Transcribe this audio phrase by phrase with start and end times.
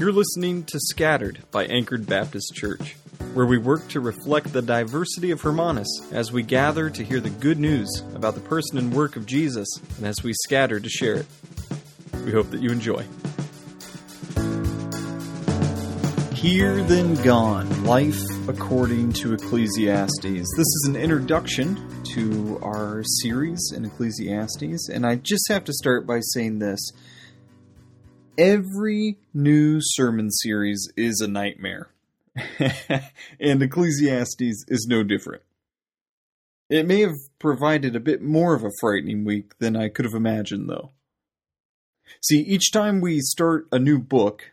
[0.00, 2.96] You're listening to Scattered by Anchored Baptist Church,
[3.34, 7.28] where we work to reflect the diversity of Hermanus as we gather to hear the
[7.28, 9.68] good news about the person and work of Jesus
[9.98, 11.26] and as we scatter to share it.
[12.24, 13.04] We hope that you enjoy.
[16.32, 20.22] Here Then Gone Life According to Ecclesiastes.
[20.22, 26.06] This is an introduction to our series in Ecclesiastes, and I just have to start
[26.06, 26.80] by saying this.
[28.38, 31.90] Every new sermon series is a nightmare,
[33.40, 35.42] and Ecclesiastes is no different.
[36.68, 40.14] It may have provided a bit more of a frightening week than I could have
[40.14, 40.92] imagined, though.
[42.22, 44.52] See, each time we start a new book,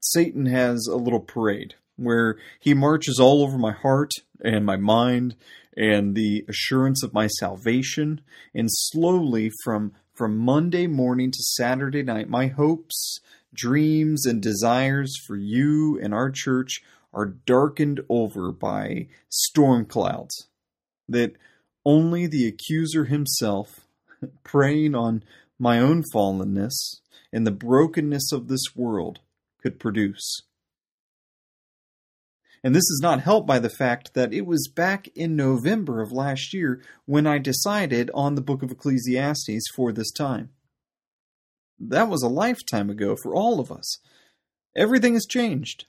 [0.00, 4.10] Satan has a little parade where he marches all over my heart
[4.44, 5.36] and my mind
[5.76, 8.20] and the assurance of my salvation
[8.54, 13.18] and slowly from from Monday morning to Saturday night my hopes,
[13.52, 16.80] dreams and desires for you and our church
[17.12, 20.46] are darkened over by storm clouds
[21.08, 21.34] that
[21.84, 23.80] only the accuser himself
[24.44, 25.24] preying on
[25.58, 27.00] my own fallenness
[27.32, 29.18] and the brokenness of this world
[29.60, 30.42] could produce.
[32.64, 36.12] And this is not helped by the fact that it was back in November of
[36.12, 40.50] last year when I decided on the book of Ecclesiastes for this time.
[41.78, 43.98] That was a lifetime ago for all of us.
[44.76, 45.86] Everything has changed.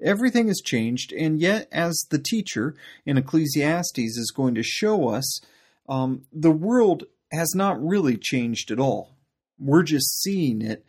[0.00, 2.74] Everything has changed, and yet, as the teacher
[3.06, 5.40] in Ecclesiastes is going to show us,
[5.88, 9.16] um, the world has not really changed at all.
[9.58, 10.84] We're just seeing it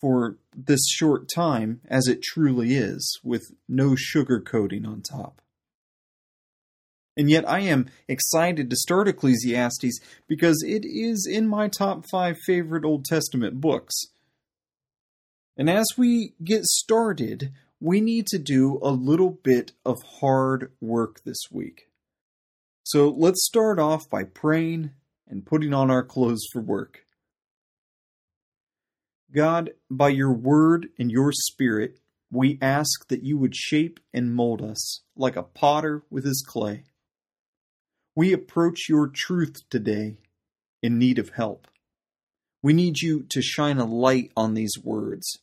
[0.00, 5.40] for this short time as it truly is, with no sugar coating on top.
[7.16, 12.38] And yet, I am excited to start Ecclesiastes because it is in my top five
[12.46, 13.94] favorite Old Testament books.
[15.56, 21.22] And as we get started, we need to do a little bit of hard work
[21.24, 21.88] this week.
[22.84, 24.92] So let's start off by praying
[25.28, 27.04] and putting on our clothes for work.
[29.32, 31.98] God, by your word and your spirit,
[32.32, 36.84] we ask that you would shape and mold us like a potter with his clay.
[38.16, 40.16] We approach your truth today
[40.82, 41.68] in need of help.
[42.62, 45.38] We need you to shine a light on these words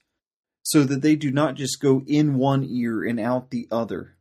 [0.64, 4.18] so that they do not just go in one ear and out the other.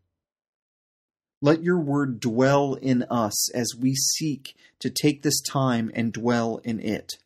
[1.42, 6.60] Let your word dwell in us as we seek to take this time and dwell
[6.64, 7.18] in it.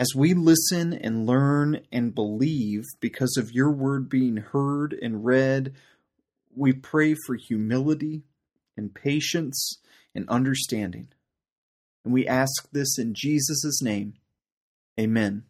[0.00, 5.74] As we listen and learn and believe because of your word being heard and read,
[6.56, 8.22] we pray for humility
[8.78, 9.76] and patience
[10.14, 11.08] and understanding.
[12.02, 14.14] And we ask this in Jesus' name.
[14.98, 15.42] Amen.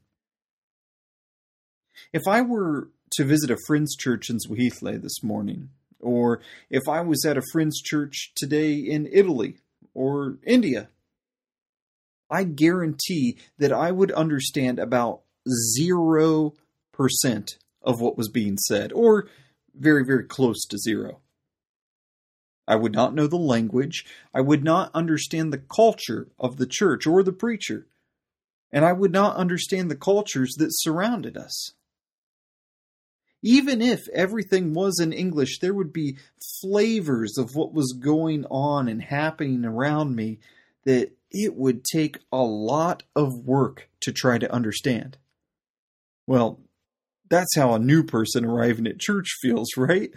[2.12, 7.02] If I were to visit a friend's church in Zwelihle this morning, or if I
[7.02, 9.58] was at a friend's church today in Italy
[9.94, 10.88] or India,
[12.30, 15.22] I guarantee that I would understand about
[15.78, 16.52] 0%
[17.82, 19.28] of what was being said, or
[19.74, 21.20] very, very close to zero.
[22.68, 24.04] I would not know the language.
[24.32, 27.86] I would not understand the culture of the church or the preacher.
[28.70, 31.72] And I would not understand the cultures that surrounded us.
[33.42, 36.18] Even if everything was in English, there would be
[36.60, 40.38] flavors of what was going on and happening around me
[40.84, 45.18] that it would take a lot of work to try to understand.
[46.26, 46.60] Well,
[47.28, 50.12] that's how a new person arriving at church feels, right?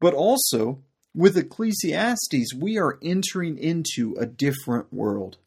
[0.00, 0.82] But also,
[1.14, 5.38] with Ecclesiastes, we are entering into a different world.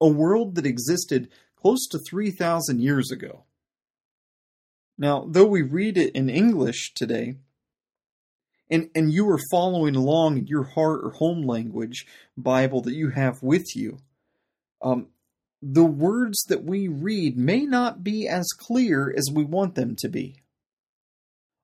[0.00, 3.44] A world that existed close to 3,000 years ago.
[4.98, 7.36] Now, though we read it in English today,
[8.70, 13.10] and and you are following along in your heart or home language Bible that you
[13.10, 13.98] have with you,
[14.82, 15.08] um,
[15.62, 20.08] the words that we read may not be as clear as we want them to
[20.08, 20.36] be.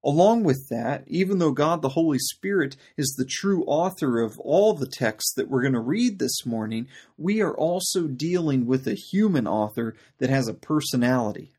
[0.04, 4.72] Along with that, even though God the Holy Spirit is the true author of all
[4.72, 6.86] the texts that we're going to read this morning,
[7.18, 11.50] we are also dealing with a human author that has a personality.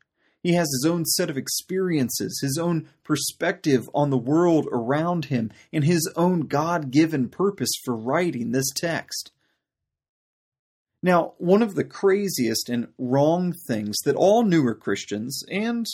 [0.42, 5.50] He has his own set of experiences, his own perspective on the world around him,
[5.72, 9.32] and his own God given purpose for writing this text.
[11.02, 15.86] Now, one of the craziest and wrong things that all newer Christians and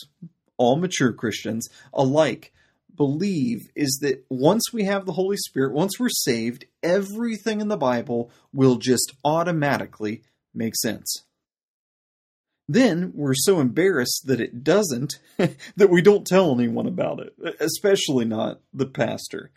[0.56, 2.52] all mature Christians alike
[2.96, 7.76] believe is that once we have the Holy Spirit, once we're saved, everything in the
[7.76, 10.23] Bible will just automatically
[10.55, 11.25] make sense.
[12.69, 18.25] Then we're so embarrassed that it doesn't that we don't tell anyone about it, especially
[18.25, 19.51] not the pastor.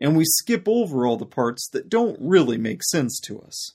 [0.00, 3.72] And we skip over all the parts that don't really make sense to us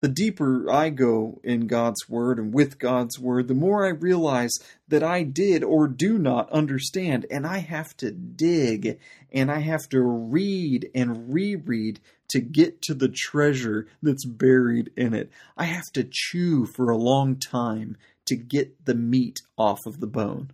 [0.00, 4.52] the deeper I go in God's Word and with God's Word, the more I realize
[4.86, 8.98] that I did or do not understand, and I have to dig
[9.32, 15.14] and I have to read and reread to get to the treasure that's buried in
[15.14, 15.30] it.
[15.56, 17.96] I have to chew for a long time
[18.26, 20.52] to get the meat off of the bone.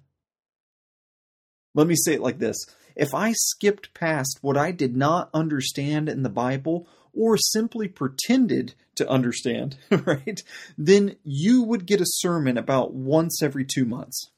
[1.74, 2.56] Let me say it like this
[2.94, 8.74] if I skipped past what I did not understand in the Bible, or simply pretended
[8.96, 10.42] to understand, right,
[10.78, 14.30] then you would get a sermon about once every two months.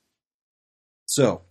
[1.04, 1.42] So,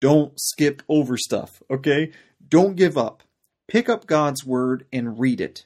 [0.00, 2.12] don't skip over stuff, okay?
[2.46, 3.22] Don't give up.
[3.68, 5.64] Pick up God's Word and read it.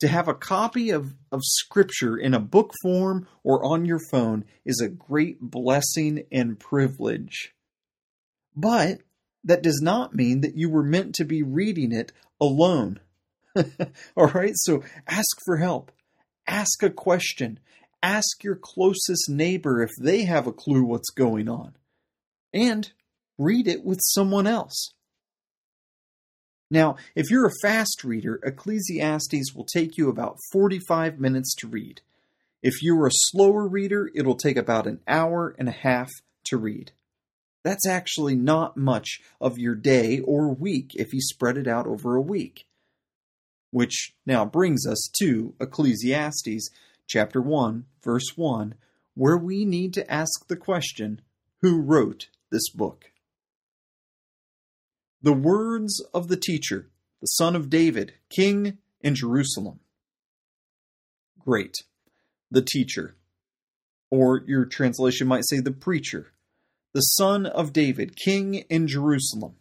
[0.00, 4.44] To have a copy of, of Scripture in a book form or on your phone
[4.64, 7.52] is a great blessing and privilege.
[8.54, 9.00] But
[9.44, 13.00] that does not mean that you were meant to be reading it alone.
[14.16, 15.90] All right, so ask for help,
[16.46, 17.58] ask a question,
[18.02, 21.76] ask your closest neighbor if they have a clue what's going on,
[22.52, 22.92] and
[23.36, 24.92] read it with someone else.
[26.70, 32.02] Now, if you're a fast reader, Ecclesiastes will take you about 45 minutes to read.
[32.62, 36.10] If you're a slower reader, it'll take about an hour and a half
[36.44, 36.92] to read.
[37.64, 42.16] That's actually not much of your day or week if you spread it out over
[42.16, 42.66] a week.
[43.70, 46.70] Which now brings us to Ecclesiastes
[47.06, 48.74] chapter 1, verse 1,
[49.14, 51.20] where we need to ask the question
[51.60, 53.10] who wrote this book?
[55.22, 56.88] The words of the teacher,
[57.20, 59.80] the son of David, king in Jerusalem.
[61.38, 61.74] Great.
[62.50, 63.16] The teacher.
[64.10, 66.32] Or your translation might say the preacher,
[66.94, 69.56] the son of David, king in Jerusalem.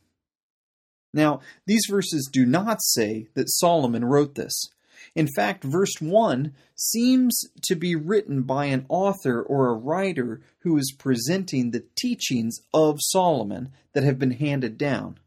[1.13, 4.69] Now, these verses do not say that Solomon wrote this.
[5.15, 10.77] In fact, verse 1 seems to be written by an author or a writer who
[10.77, 15.18] is presenting the teachings of Solomon that have been handed down.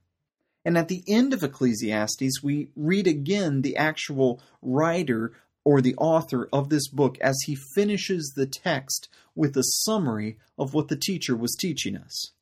[0.65, 5.33] And at the end of Ecclesiastes, we read again the actual writer
[5.65, 10.75] or the author of this book as he finishes the text with a summary of
[10.75, 12.33] what the teacher was teaching us.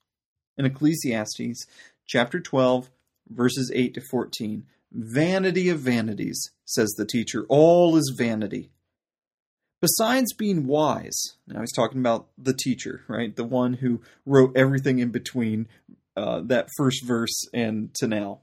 [0.56, 1.66] In Ecclesiastes
[2.06, 2.90] chapter 12,
[3.28, 4.64] verses 8 to 14.
[4.90, 7.44] Vanity of vanities, says the teacher.
[7.48, 8.70] All is vanity.
[9.80, 13.34] Besides being wise, now he's talking about the teacher, right?
[13.34, 15.68] The one who wrote everything in between
[16.18, 18.40] uh, that first verse and to now.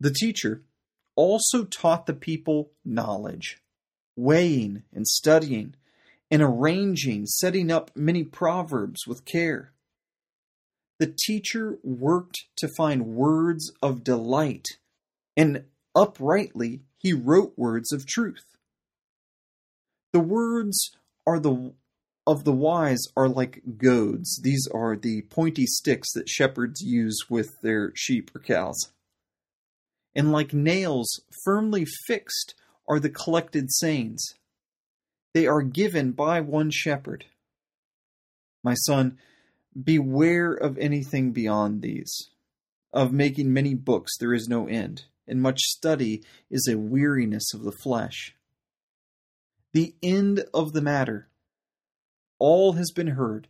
[0.00, 0.62] The teacher
[1.16, 3.58] also taught the people knowledge,
[4.16, 5.74] weighing and studying,
[6.30, 9.72] and arranging, setting up many proverbs with care.
[10.98, 14.66] The teacher worked to find words of delight,
[15.36, 18.56] and uprightly he wrote words of truth.
[20.12, 20.90] The words
[21.26, 21.74] are the
[22.26, 24.40] of the wise are like goads.
[24.42, 28.92] These are the pointy sticks that shepherds use with their sheep or cows.
[30.14, 32.54] And like nails firmly fixed
[32.88, 34.22] are the collected sayings.
[35.34, 37.26] They are given by one shepherd.
[38.62, 39.18] My son,
[39.82, 42.30] Beware of anything beyond these.
[42.92, 47.64] Of making many books there is no end, and much study is a weariness of
[47.64, 48.36] the flesh.
[49.72, 51.26] The end of the matter.
[52.38, 53.48] All has been heard.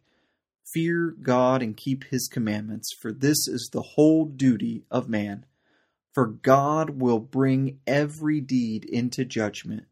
[0.73, 5.47] Fear God and keep his commandments, for this is the whole duty of man.
[6.13, 9.85] For God will bring every deed into judgment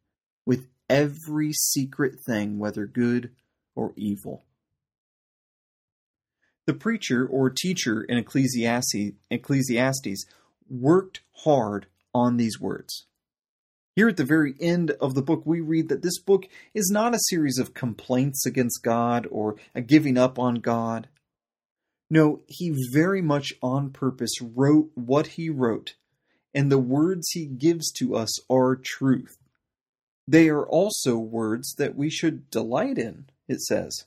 [0.47, 3.33] with every secret thing, whether good
[3.75, 4.45] or evil.
[6.67, 10.27] The preacher or teacher in Ecclesiastes, Ecclesiastes
[10.71, 13.07] worked hard on these words.
[13.95, 17.15] Here at the very end of the book, we read that this book is not
[17.15, 21.09] a series of complaints against God or a giving up on God.
[22.11, 25.95] No, he very much on purpose wrote what he wrote,
[26.55, 29.37] and the words he gives to us are truth.
[30.27, 34.07] They are also words that we should delight in, it says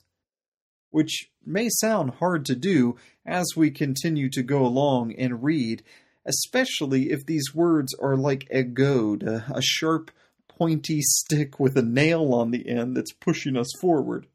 [0.96, 5.82] which may sound hard to do as we continue to go along and read,
[6.26, 10.10] especially if these words are like a goad, a, sharp,
[10.48, 14.26] pointy stick with a nail on the end that's pushing us forward.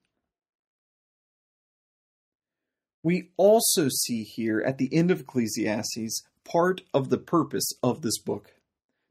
[3.03, 8.19] We also see here at the end of Ecclesiastes part of the purpose of this
[8.19, 8.53] book.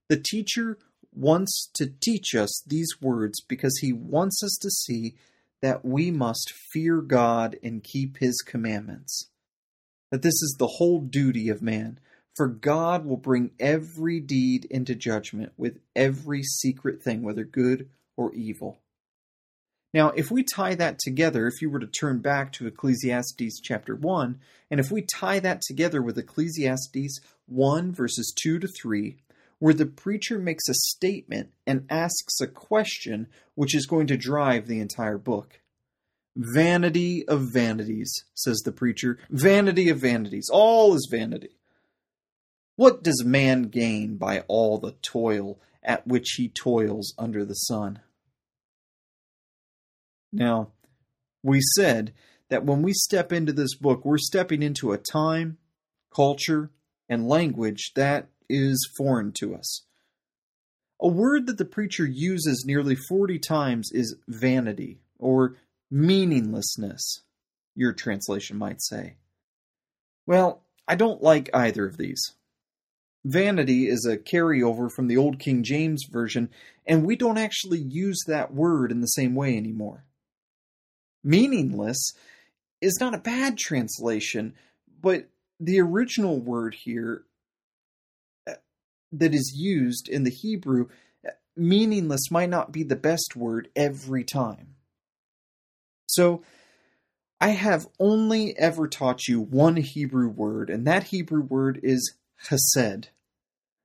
[0.09, 0.79] The teacher
[1.13, 5.17] wants to teach us these words because he wants us to see
[5.61, 9.29] that we must fear God and keep his commandments.
[10.11, 11.99] That this is the whole duty of man.
[12.41, 18.33] For God will bring every deed into judgment with every secret thing, whether good or
[18.33, 18.79] evil.
[19.93, 23.95] Now, if we tie that together, if you were to turn back to Ecclesiastes chapter
[23.95, 29.19] 1, and if we tie that together with Ecclesiastes 1 verses 2 to 3,
[29.59, 34.67] where the preacher makes a statement and asks a question which is going to drive
[34.67, 35.61] the entire book.
[36.35, 39.19] Vanity of vanities, says the preacher.
[39.29, 40.49] Vanity of vanities.
[40.51, 41.60] All is vanity.
[42.81, 48.01] What does man gain by all the toil at which he toils under the sun?
[50.33, 50.73] Now,
[51.43, 52.15] we said
[52.49, 55.59] that when we step into this book, we're stepping into a time,
[56.11, 56.71] culture,
[57.07, 59.85] and language that is foreign to us.
[61.03, 65.57] A word that the preacher uses nearly 40 times is vanity, or
[65.91, 67.25] meaninglessness,
[67.75, 69.17] your translation might say.
[70.27, 72.37] Well, I don't like either of these.
[73.25, 76.49] Vanity is a carryover from the Old King James Version,
[76.87, 80.05] and we don't actually use that word in the same way anymore.
[81.23, 82.13] Meaningless
[82.81, 84.55] is not a bad translation,
[85.03, 87.25] but the original word here
[88.49, 88.55] uh,
[89.13, 90.89] that is used in the Hebrew,
[91.27, 94.77] uh, meaningless might not be the best word every time.
[96.07, 96.43] So,
[97.43, 102.15] I have only ever taught you one Hebrew word, and that Hebrew word is
[102.49, 103.09] hesed.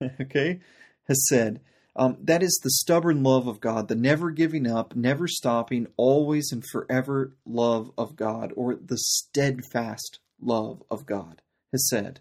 [0.22, 0.60] okay?
[1.08, 1.60] Hesed.
[1.98, 6.52] Um, that is the stubborn love of God, the never giving up, never stopping, always
[6.52, 12.20] and forever love of God, or the steadfast love of God, Hesed.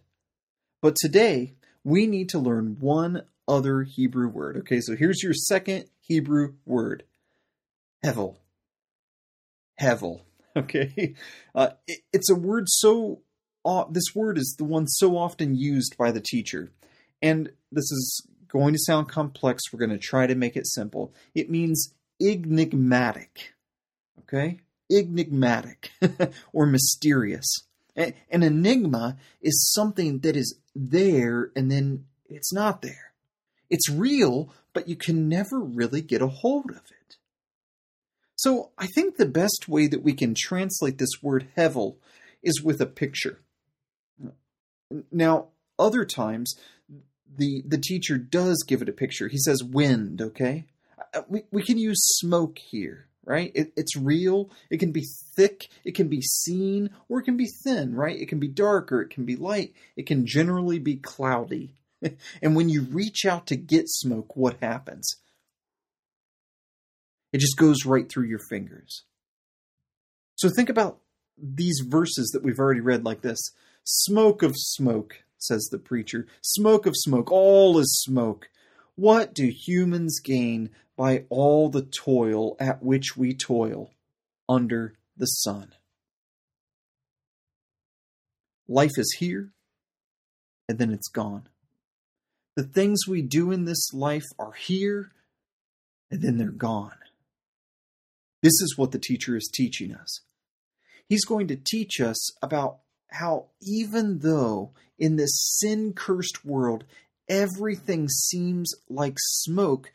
[0.81, 4.57] But today, we need to learn one other Hebrew word.
[4.59, 7.05] Okay, so here's your second Hebrew word
[8.05, 8.37] Hevel.
[9.81, 10.23] Hevel.
[10.57, 11.17] Okay,
[11.53, 13.23] uh, it, it's a word so.
[13.91, 16.71] This word is the one so often used by the teacher.
[17.23, 19.73] And this is going to sound complex.
[19.73, 21.15] We're going to try to make it simple.
[21.35, 23.55] It means enigmatic.
[24.21, 24.61] Okay?
[24.91, 25.91] Enigmatic
[26.53, 27.47] or mysterious.
[27.97, 33.13] An enigma is something that is there and then it's not there.
[33.71, 37.17] It's real, but you can never really get a hold of it.
[38.37, 41.97] So I think the best way that we can translate this word hevel
[42.43, 43.41] is with a picture.
[45.11, 45.49] Now,
[45.79, 46.55] other times,
[47.37, 49.29] the the teacher does give it a picture.
[49.29, 50.67] He says wind, okay?
[51.13, 53.51] Uh, we we can use smoke here, right?
[53.55, 54.51] It, it's real.
[54.71, 58.19] It can be thick, it can be seen, or it can be thin, right?
[58.19, 59.75] It can be dark or it can be light.
[59.97, 61.75] It can generally be cloudy.
[62.43, 65.17] and when you reach out to get smoke, what happens?
[67.33, 69.05] It just goes right through your fingers.
[70.37, 70.99] So think about
[71.37, 73.41] these verses that we've already read like this
[73.85, 76.27] smoke of smoke, says the preacher.
[76.43, 78.49] Smoke of smoke, all is smoke.
[78.97, 83.91] What do humans gain by all the toil at which we toil
[84.49, 85.75] under the sun?
[88.67, 89.51] Life is here,
[90.69, 91.49] and then it's gone.
[92.57, 95.11] The things we do in this life are here,
[96.11, 96.97] and then they're gone.
[98.43, 100.21] This is what the teacher is teaching us.
[101.09, 102.79] He's going to teach us about
[103.11, 106.85] how even though in this sin cursed world
[107.29, 109.93] everything seems like smoke,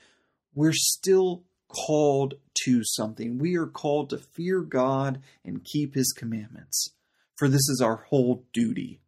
[0.53, 3.37] we're still called to something.
[3.37, 6.93] We are called to fear God and keep his commandments,
[7.37, 8.99] for this is our whole duty.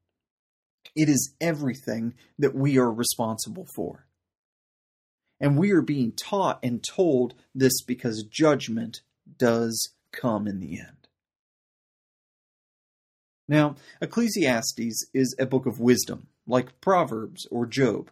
[0.96, 4.06] It is everything that we are responsible for.
[5.40, 9.02] And we are being taught and told this because judgment
[9.38, 11.01] does come in the end.
[13.52, 18.10] Now, Ecclesiastes is a book of wisdom, like Proverbs or Job.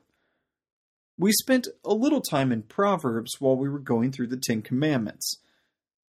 [1.17, 5.37] We spent a little time in Proverbs while we were going through the Ten Commandments.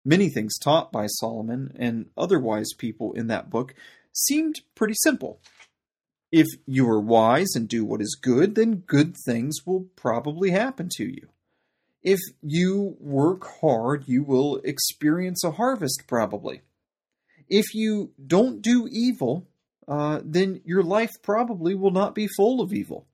[0.04, 3.76] Many things taught by Solomon and other wise people in that book
[4.12, 5.40] seemed pretty simple.
[6.32, 10.88] If you are wise and do what is good, then good things will probably happen
[10.96, 11.28] to you.
[12.02, 16.62] If you work hard, you will experience a harvest, probably
[17.48, 19.46] if you don't do evil,
[19.88, 23.06] uh, then your life probably will not be full of evil.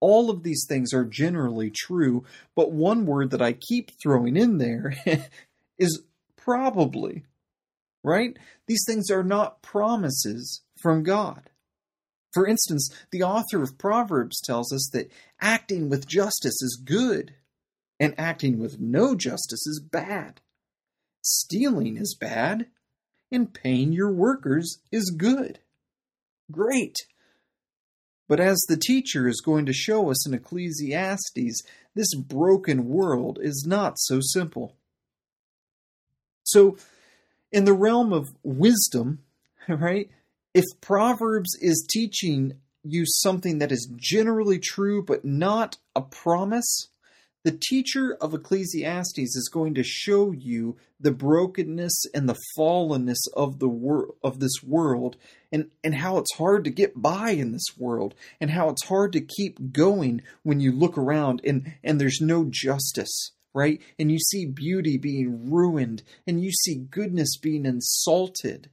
[0.00, 2.24] All of these things are generally true,
[2.54, 4.94] but one word that I keep throwing in there
[5.78, 6.02] is
[6.36, 7.24] probably,
[8.02, 8.36] right?
[8.66, 11.50] These things are not promises from God.
[12.34, 15.10] For instance, the author of Proverbs tells us that
[15.40, 17.34] acting with justice is good,
[18.00, 20.40] and acting with no justice is bad.
[21.22, 22.66] Stealing is bad,
[23.30, 25.58] and paying your workers is good.
[26.50, 26.96] Great!
[28.28, 31.62] But as the teacher is going to show us in Ecclesiastes,
[31.94, 34.76] this broken world is not so simple.
[36.42, 36.76] So,
[37.52, 39.20] in the realm of wisdom,
[39.68, 40.10] right,
[40.52, 46.88] if Proverbs is teaching you something that is generally true but not a promise,
[47.44, 53.58] the teacher of Ecclesiastes is going to show you the brokenness and the fallenness of
[53.58, 55.16] the wor- of this world
[55.52, 59.12] and, and how it's hard to get by in this world and how it's hard
[59.12, 63.82] to keep going when you look around and, and there's no justice, right?
[63.98, 68.70] And you see beauty being ruined and you see goodness being insulted.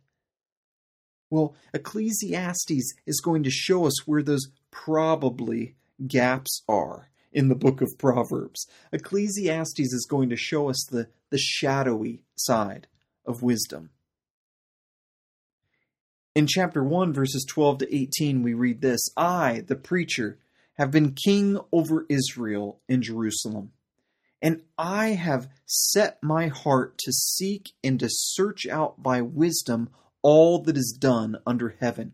[1.29, 5.75] Well, Ecclesiastes is going to show us where those probably
[6.07, 8.67] gaps are in the book of Proverbs.
[8.91, 12.88] Ecclesiastes is going to show us the, the shadowy side
[13.25, 13.89] of wisdom.
[16.33, 20.39] In chapter 1, verses 12 to 18, we read this I, the preacher,
[20.75, 23.71] have been king over Israel in Jerusalem,
[24.41, 29.89] and I have set my heart to seek and to search out by wisdom
[30.21, 32.13] all that is done under heaven.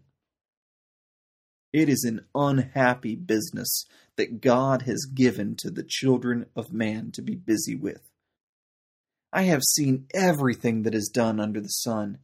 [1.74, 7.22] It is an unhappy business that God has given to the children of man to
[7.22, 8.10] be busy with.
[9.34, 12.20] I have seen everything that is done under the sun,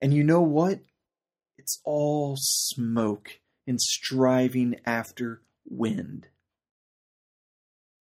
[0.00, 0.80] and you know what?
[1.58, 6.28] It's all smoke and striving after wind.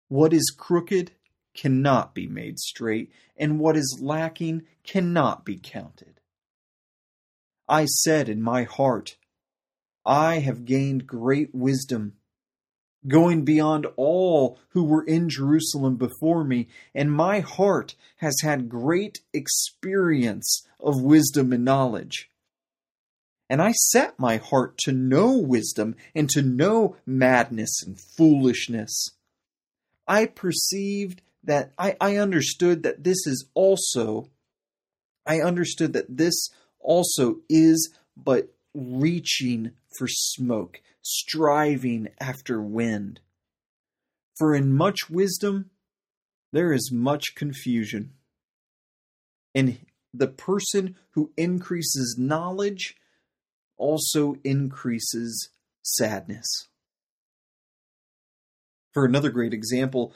[0.07, 1.11] What is crooked
[1.55, 6.19] cannot be made straight, and what is lacking cannot be counted.
[7.67, 9.17] I said in my heart,
[10.09, 12.13] I have gained great wisdom
[13.07, 19.19] going beyond all who were in Jerusalem before me, and my heart has had great
[19.33, 22.27] experience of wisdom and knowledge.
[23.51, 29.11] And I set my heart to know wisdom and to know madness and foolishness.
[30.07, 34.31] I perceived that I, I understood that this is also,
[35.23, 43.19] I understood that this also is but reaching for smoke striving after wind.
[44.37, 45.71] For in much wisdom
[46.51, 48.13] there is much confusion.
[49.53, 49.79] And
[50.13, 52.95] the person who increases knowledge
[53.77, 55.49] also increases
[55.81, 56.47] sadness.
[58.93, 60.13] For another great example,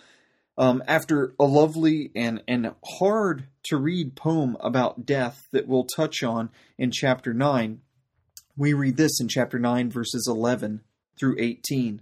[0.58, 6.24] um, after a lovely and, and hard to read poem about death that we'll touch
[6.24, 7.82] on in chapter 9,
[8.56, 10.82] we read this in chapter 9, verses 11
[11.18, 12.02] through 18.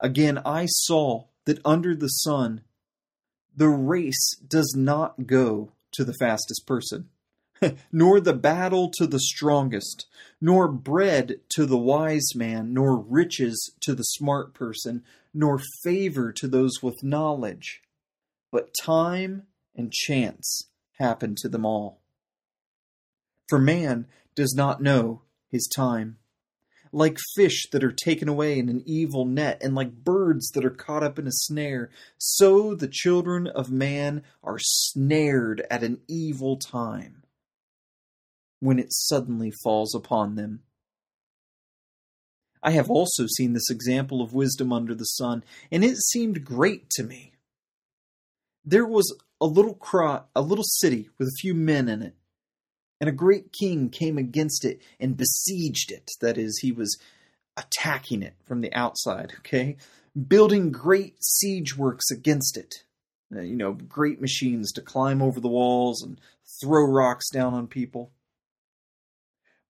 [0.00, 2.62] Again, I saw that under the sun,
[3.56, 7.08] the race does not go to the fastest person,
[7.92, 10.06] nor the battle to the strongest,
[10.40, 15.02] nor bread to the wise man, nor riches to the smart person,
[15.34, 17.82] nor favor to those with knowledge.
[18.52, 22.00] But time and chance happen to them all.
[23.48, 26.16] For man does not know his time.
[26.92, 30.70] Like fish that are taken away in an evil net, and like birds that are
[30.70, 36.56] caught up in a snare, so the children of man are snared at an evil
[36.56, 37.22] time
[38.58, 40.62] when it suddenly falls upon them.
[42.62, 46.90] I have also seen this example of wisdom under the sun, and it seemed great
[46.90, 47.32] to me.
[48.64, 52.14] There was a little cry, a little city with a few men in it
[53.00, 56.10] and a great king came against it and besieged it.
[56.20, 56.98] That is, he was
[57.56, 59.76] attacking it from the outside, okay?
[60.28, 62.84] Building great siege works against it.
[63.34, 66.20] Uh, you know, great machines to climb over the walls and
[66.60, 68.12] throw rocks down on people.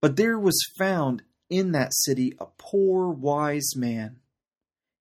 [0.01, 4.17] But there was found in that city a poor wise man.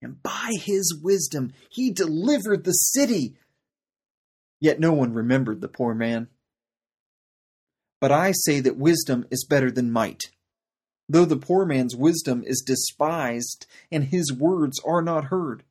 [0.02, 3.36] And by his wisdom, he delivered the city.
[4.60, 6.28] Yet no one remembered the poor man.
[8.00, 10.32] But I say that wisdom is better than might.
[11.08, 15.64] Though the poor man's wisdom is despised, and his words are not heard.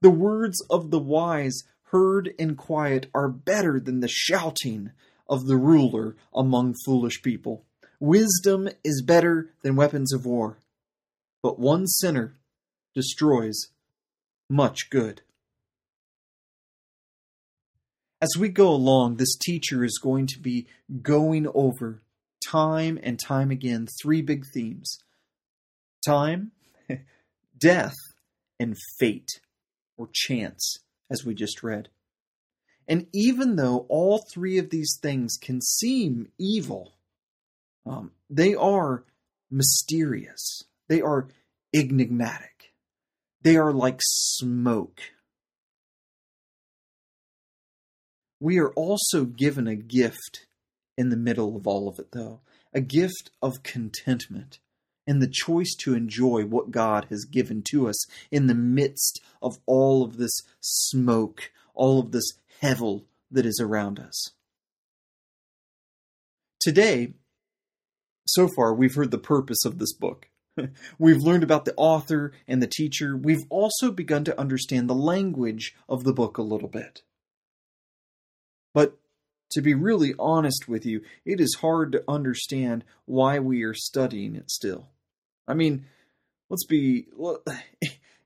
[0.00, 4.92] The words of the wise, heard in quiet, are better than the shouting
[5.28, 7.64] of the ruler among foolish people.
[8.00, 10.58] Wisdom is better than weapons of war,
[11.42, 12.34] but one sinner
[12.94, 13.68] destroys
[14.50, 15.22] much good.
[18.24, 20.66] As we go along, this teacher is going to be
[21.02, 22.00] going over
[22.42, 24.96] time and time again three big themes
[26.06, 26.52] time,
[27.60, 27.92] death,
[28.58, 29.28] and fate,
[29.98, 30.78] or chance,
[31.10, 31.90] as we just read.
[32.88, 36.94] And even though all three of these things can seem evil,
[37.84, 39.04] um, they are
[39.50, 40.62] mysterious.
[40.88, 41.28] They are
[41.74, 42.72] enigmatic.
[43.42, 45.02] They are like smoke.
[48.40, 50.46] We are also given a gift
[50.96, 52.40] in the middle of all of it, though
[52.72, 54.58] a gift of contentment
[55.06, 59.58] and the choice to enjoy what God has given to us in the midst of
[59.66, 64.30] all of this smoke, all of this hevel that is around us.
[66.60, 67.14] Today,
[68.26, 70.28] so far, we've heard the purpose of this book.
[70.98, 73.16] We've learned about the author and the teacher.
[73.16, 77.02] We've also begun to understand the language of the book a little bit.
[78.74, 78.98] But
[79.52, 84.34] to be really honest with you, it is hard to understand why we are studying
[84.34, 84.88] it still.
[85.48, 85.86] I mean,
[86.50, 87.06] let's be.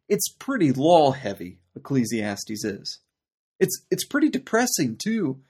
[0.09, 3.01] It's pretty law heavy, Ecclesiastes is.
[3.61, 5.41] It's, it's pretty depressing, too,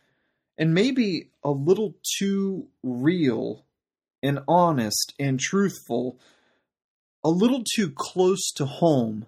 [0.56, 3.64] and maybe a little too real
[4.20, 6.18] and honest and truthful,
[7.22, 9.26] a little too close to home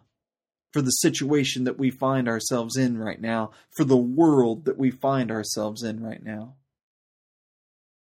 [0.72, 4.90] for the situation that we find ourselves in right now, for the world that we
[4.90, 6.54] find ourselves in right now.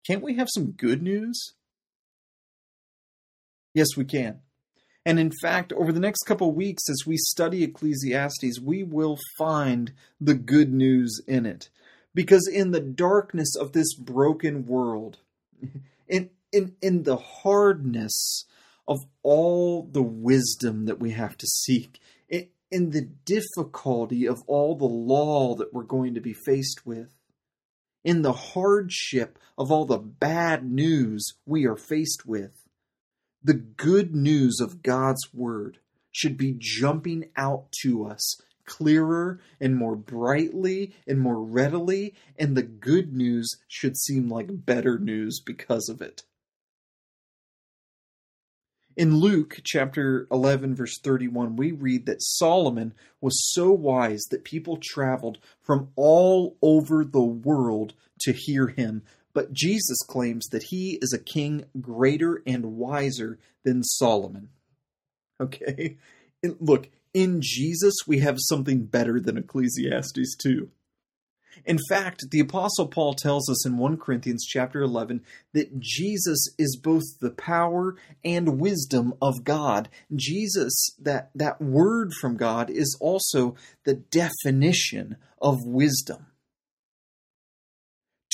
[0.07, 1.53] Can't we have some good news?
[3.73, 4.39] Yes, we can.
[5.05, 9.17] And in fact, over the next couple of weeks, as we study Ecclesiastes, we will
[9.37, 11.69] find the good news in it.
[12.15, 15.17] Because in the darkness of this broken world,
[16.07, 18.45] in, in, in the hardness
[18.87, 21.99] of all the wisdom that we have to seek,
[22.73, 27.09] in, the difficulty of all the law that we're going to be faced with,
[28.03, 32.51] in the hardship of all the bad news we are faced with,
[33.43, 35.79] the good news of God's Word
[36.11, 42.63] should be jumping out to us clearer and more brightly and more readily, and the
[42.63, 46.23] good news should seem like better news because of it.
[48.95, 54.77] In Luke chapter 11, verse 31, we read that Solomon was so wise that people
[54.77, 59.03] traveled from all over the world to hear him.
[59.33, 64.49] But Jesus claims that he is a king greater and wiser than Solomon.
[65.41, 65.97] Okay?
[66.59, 70.69] Look, in Jesus, we have something better than Ecclesiastes 2.
[71.65, 75.21] In fact, the apostle Paul tells us in 1 Corinthians chapter 11
[75.53, 79.89] that Jesus is both the power and wisdom of God.
[80.15, 86.27] Jesus, that that word from God is also the definition of wisdom.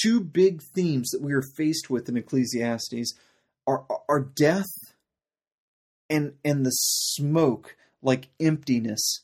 [0.02, 3.14] Two big themes that we are faced with in Ecclesiastes
[3.68, 4.70] are, are death
[6.10, 9.24] and and the smoke like emptiness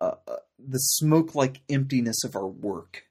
[0.00, 3.04] uh, uh the smoke like emptiness of our work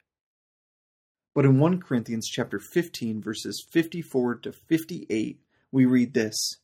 [1.33, 5.39] but in 1 Corinthians chapter 15 verses 54 to 58
[5.71, 6.57] we read this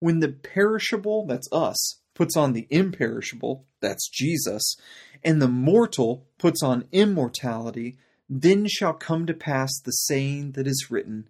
[0.00, 4.76] when the perishable that's us puts on the imperishable that's Jesus
[5.24, 7.98] and the mortal puts on immortality
[8.30, 11.28] then shall come to pass the saying that is written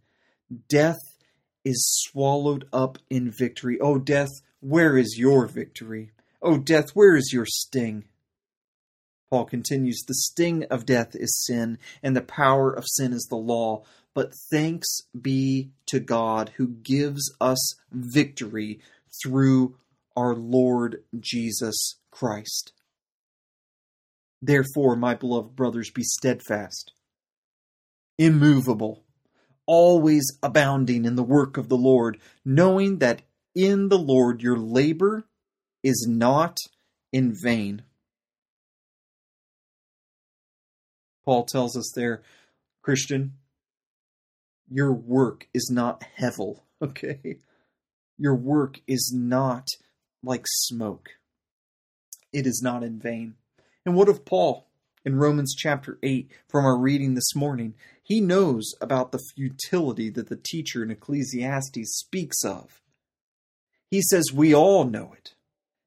[0.68, 0.98] death
[1.64, 3.78] is swallowed up in victory.
[3.80, 6.12] O oh, death, where is your victory?
[6.40, 8.04] O oh, death, where is your sting?
[9.30, 13.36] Paul continues The sting of death is sin, and the power of sin is the
[13.36, 13.84] law.
[14.14, 14.88] But thanks
[15.20, 18.80] be to God who gives us victory
[19.22, 19.76] through
[20.16, 22.72] our Lord Jesus Christ.
[24.40, 26.92] Therefore, my beloved brothers, be steadfast,
[28.18, 29.04] immovable,
[29.66, 33.22] always abounding in the work of the Lord, knowing that
[33.54, 35.24] in the Lord your labor
[35.82, 36.56] is not
[37.12, 37.82] in vain.
[41.28, 42.22] Paul tells us there,
[42.80, 43.34] Christian,
[44.66, 47.40] your work is not hevel, okay?
[48.16, 49.66] Your work is not
[50.22, 51.10] like smoke.
[52.32, 53.34] It is not in vain.
[53.84, 54.68] And what of Paul
[55.04, 57.74] in Romans chapter 8 from our reading this morning?
[58.02, 62.80] He knows about the futility that the teacher in Ecclesiastes speaks of.
[63.90, 65.34] He says we all know it,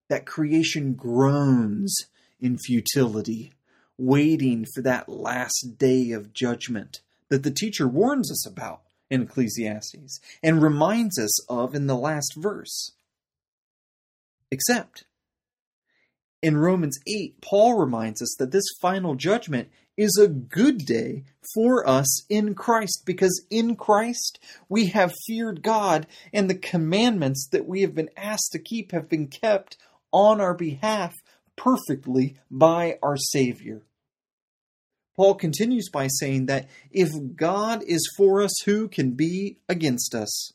[0.08, 1.98] that creation groans
[2.40, 3.54] in futility,
[4.02, 10.20] waiting for that last day of judgment that the teacher warns us about in Ecclesiastes
[10.42, 12.94] and reminds us of in the last verse.
[14.50, 15.06] Except
[16.42, 21.88] in Romans 8, Paul reminds us that this final judgment is a good day for
[21.88, 27.82] us in Christ because in Christ we have feared God and the commandments that we
[27.82, 29.78] have been asked to keep have been kept
[30.12, 31.14] on our behalf
[31.56, 33.84] perfectly by our Savior.
[35.22, 40.52] Paul continues by saying that if God is for us, who can be against us?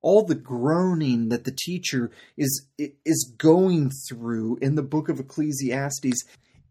[0.00, 6.22] All the groaning that the teacher is is going through in the book of Ecclesiastes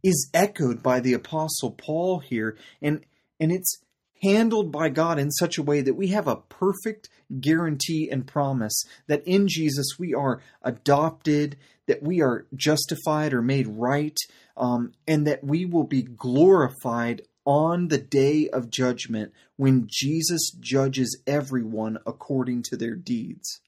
[0.01, 3.01] is echoed by the apostle Paul here and
[3.37, 3.81] and it's
[4.21, 8.83] handled by God in such a way that we have a perfect guarantee and promise
[9.07, 11.57] that in Jesus we are adopted,
[11.87, 14.17] that we are justified or made right,
[14.57, 21.19] um, and that we will be glorified on the day of judgment when Jesus judges
[21.25, 23.61] everyone according to their deeds.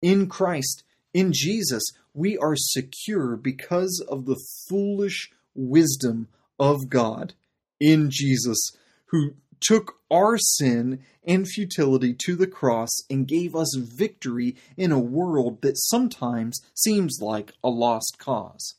[0.00, 0.82] In Christ,
[1.14, 6.26] in Jesus, we are secure because of the foolish wisdom
[6.62, 7.34] of God
[7.80, 8.70] in Jesus,
[9.06, 14.98] who took our sin and futility to the cross and gave us victory in a
[14.98, 18.76] world that sometimes seems like a lost cause.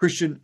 [0.00, 0.40] Christian,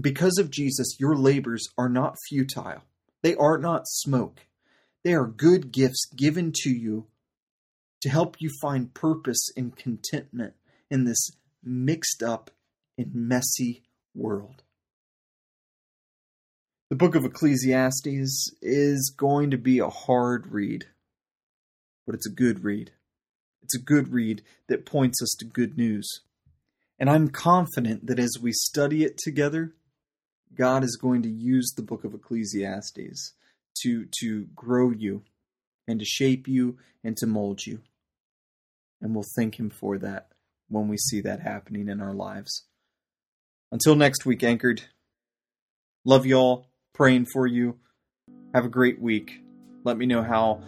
[0.00, 2.82] because of Jesus, your labors are not futile.
[3.22, 4.46] They are not smoke.
[5.02, 7.06] They are good gifts given to you
[8.02, 10.54] to help you find purpose and contentment
[10.88, 11.30] in this
[11.64, 12.52] mixed up
[12.96, 13.82] and messy
[14.14, 14.62] world.
[16.90, 20.86] The book of Ecclesiastes is going to be a hard read,
[22.06, 22.92] but it's a good read.
[23.62, 26.22] It's a good read that points us to good news.
[26.98, 29.74] And I'm confident that as we study it together,
[30.54, 33.34] God is going to use the book of Ecclesiastes
[33.82, 35.24] to, to grow you
[35.86, 37.82] and to shape you and to mold you.
[39.02, 40.28] And we'll thank Him for that
[40.70, 42.64] when we see that happening in our lives.
[43.70, 44.84] Until next week, Anchored.
[46.06, 47.78] Love you all praying for you.
[48.52, 49.40] Have a great week.
[49.84, 50.60] Let me know how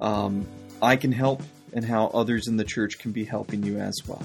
[0.00, 0.46] um,
[0.80, 1.42] I can help
[1.72, 4.22] and how others in the church can be helping you as well.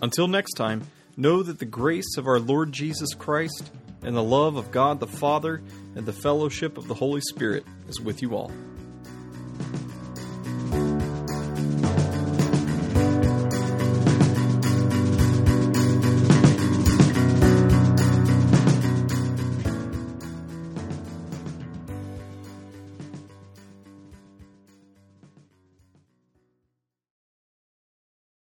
[0.00, 0.86] Until next time,
[1.18, 3.70] know that the grace of our Lord Jesus Christ
[4.02, 5.62] and the love of God the Father
[5.94, 8.50] and the fellowship of the Holy Spirit is with you all.